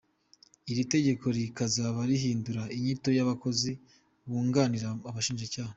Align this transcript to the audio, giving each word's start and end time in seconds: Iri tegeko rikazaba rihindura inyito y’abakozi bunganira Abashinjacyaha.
Iri 0.71 0.83
tegeko 0.93 1.25
rikazaba 1.37 1.99
rihindura 2.09 2.61
inyito 2.75 3.09
y’abakozi 3.17 3.71
bunganira 4.27 4.87
Abashinjacyaha. 5.11 5.69